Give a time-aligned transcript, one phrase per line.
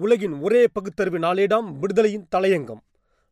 [0.00, 2.82] உலகின் ஒரே பகுத்தறிவு நாளேடாம் விடுதலையின் தலையங்கம்.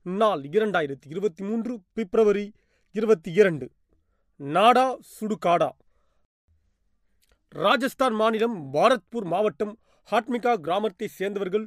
[0.06, 2.46] நாள் இரண்டாயிரத்தி இருபத்தி மூன்று பிப்ரவரி
[2.94, 3.66] இருபத்தி இரண்டு
[4.40, 5.70] நாடா சுடுகாடா
[7.54, 9.74] ராஜஸ்தான் மாநிலம் பாரத்பூர் மாவட்டம்
[10.08, 11.66] ஹாட்மிகா கிராமத்தைச் சேர்ந்தவர்கள்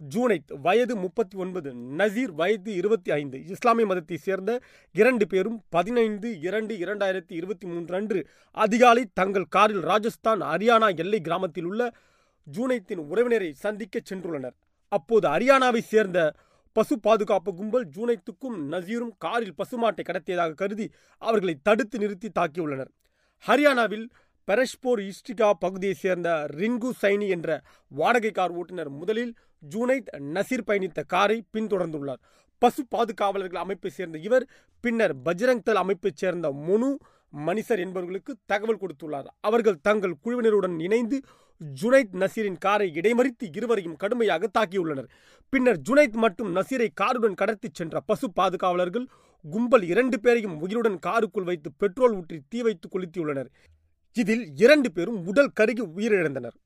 [0.00, 4.52] ஜூனைத் வயது முப்பத்தி ஒன்பது நசீர் வயது இருபத்தி ஐந்து இஸ்லாமிய மதத்தைச் சேர்ந்த
[4.94, 8.20] இரண்டு பேரும் பதினைந்து இரண்டு இரண்டாயிரத்தி இருபத்தி மூன்று அன்று
[8.56, 11.82] அதிகாலை தங்கள் காரில் ராஜஸ்தான் ஹரியானா எல்லை கிராமத்தில் உள்ள
[12.50, 14.56] ஜூனைத்தின் உறவினரை சந்திக்க சென்றுள்ளனர்.
[14.88, 16.34] அப்போது ஹரியானாவை சேர்ந்த
[16.72, 22.90] பசு பாதுகாப்பு கும்பல் ஜூனைத்துக்கும் நசீரும் காரில் பசுமாட்டை கடத்தியதாக கருதி அவர்களை தடுத்து நிறுத்தி தாக்கியுள்ளனர்.
[23.48, 24.06] ஹரியானாவில்
[24.48, 29.34] பெரஷ்போர் இஸ்டிகா பகுதியைச் சேர்ந்த ரிங்கு சைனி என்ற வாடகை கார் ஓட்டுநர் முதலில்
[29.70, 32.22] ஜூனைத் நசீர் பயணித்த காரை பின்தொடர்ந்துள்ளார்.
[32.58, 34.48] பசு பாதுகாவலர்கள் அமைப்பைச் சேர்ந்த இவர்
[34.80, 36.96] பின்னர் பஜ்ரங் தல் அமைப்பைச் சேர்ந்த மொனு
[37.46, 39.26] மணிசர் என்பவர்களுக்கு தகவல் கொடுத்துள்ளார்.
[39.40, 41.20] அவர்கள் தங்கள் குழுவினருடன் இணைந்து
[41.60, 45.08] ஜுனைத் நசீரின் காரை இடைமறித்து இருவரையும் கடுமையாக தாக்கியுள்ளனர்.
[45.48, 49.06] பின்னர் ஜுனைத் மற்றும் நசீரை காருடன் கடத்திச் சென்ற பசு பாதுகாவலர்கள்
[49.42, 53.46] கும்பல் இரண்டு பேரையும் உயிருடன் காருக்குள் வைத்து பெட்ரோல் ஊற்றி தீ வைத்து கொளுத்தியுள்ளனர்.
[54.12, 56.56] இதில் இரண்டு பேரும் உடல் கருகி உயிரிழந்தனர்.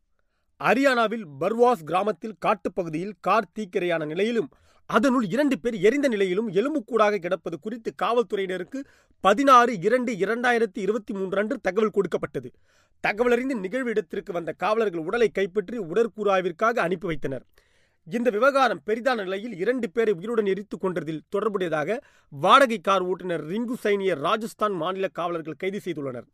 [0.60, 4.48] அரியானாவில் பர்வாஸ் கிராமத்தில் காட்டுப்பகுதியில் கார் தீக்கிரையான நிலையிலும்
[4.86, 8.80] அதனுள் இரண்டு பேர் எரிந்த நிலையிலும் எலும்புக்கூடாக கிடப்பது குறித்து காவல்துறையினருக்கு
[9.20, 12.50] பதினாறு இரண்டு இரண்டாயிரத்தி இருபத்தி மூன்று அன்று தகவல் கொடுக்கப்பட்டது.
[13.06, 17.44] தகவலறிந்து நிகழ்வு இடத்திற்கு வந்த காவலர்கள் உடலை கைப்பற்றி உடற்கூறாய்விற்காக அனுப்பி வைத்தனர்.
[18.04, 24.18] இந்த விவகாரம் பெரிதான நிலையில் இரண்டு பேரை உயிருடன் எரித்துக் கொன்றதில் தொடர்புடையதாக வாடகை கார் ஓட்டுநர் ரிங்கு சைனியர்
[24.18, 26.26] ராஜஸ்தான் மாநில காவலர்கள் கைது செய்துள்ளனர்.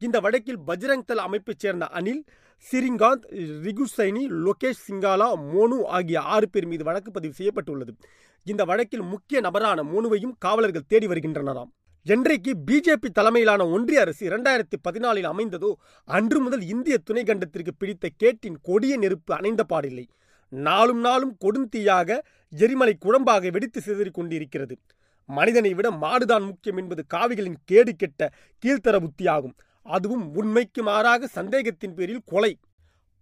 [0.00, 2.20] இந்த வழக்கில் பஜ்ரங் தல் அமைப்பைச் சேர்ந்த அனில்
[2.66, 3.24] சிரிங்காந்த்
[3.66, 7.92] ரிகுசைனி லோகேஷ் சிங்காலா மோனு ஆகிய ஆறு பேர் மீது வழக்கு பதிவு செய்யப்பட்டுள்ளது.
[8.46, 11.70] இந்த வழக்கில் முக்கிய நபரான மோனுவையும் காவலர்கள் தேடி வருகின்றனராம்.
[12.06, 15.70] என்றைக்கு பிஜேபி தலைமையிலான ஒன்றிய அரசு இரண்டாயிரத்தி பதினாலில் அமைந்ததோ
[16.08, 20.06] அன்று முதல் இந்திய துணை கண்டத்திற்கு பிடித்த கேட்டின் கொடிய நெருப்பு அணைந்த பாடில்லை.
[20.52, 22.18] நாளும் நாளும் கொடுந்தீயாக
[22.52, 24.76] எரிமலை குழம்பாக வெடித்து சிதறிக் கொண்டிருக்கிறது
[25.28, 28.30] மனிதனை விட மாடுதான் முக்கியம் என்பது காவிகளின் கேடு கெட்ட
[28.62, 29.56] கீழ்த்தர புத்தியாகும்.
[29.96, 32.52] அதுவும் உண்மைக்கு மாறாக சந்தேகத்தின் பேரில் கொலை.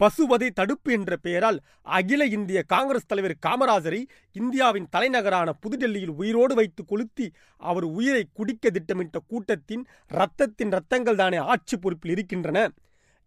[0.00, 1.58] பசுவதை தடுப்பு என்ற பெயரால்
[1.96, 4.00] அகில இந்திய காங்கிரஸ் தலைவர் காமராஜரை
[4.32, 7.26] இந்தியாவின் தலைநகரான புதுடெல்லியில் உயிரோடு வைத்து கொளுத்தி
[7.60, 12.58] அவர் உயிரை குடிக்க திட்டமிட்ட கூட்டத்தின் இரத்தத்தின் இரத்தங்கள் தானே ஆட்சி பொறுப்பில் இருக்கின்றன.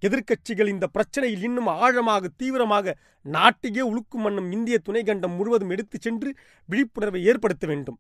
[0.03, 2.95] எதிர்க்கட்சிகள் இந்த பிரச்சனையில் இன்னும் ஆழமாக தீவிரமாக
[3.35, 6.29] நாட்டையே உழுக்கும் வண்ணம் இந்திய துணைக்கண்டம் முழுவதும் எடுத்துச் சென்று
[6.69, 7.99] விழிப்புணர்வை ஏற்படுத்த வேண்டும்.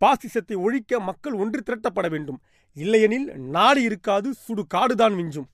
[0.00, 2.40] பாசிசத்தை ஒழிக்க மக்கள் ஒன்று திரட்டப்பட வேண்டும்.
[2.72, 5.48] இல்லையெனில் நாடு இருக்காது சுடு காடுதான் மிஞ்சும்.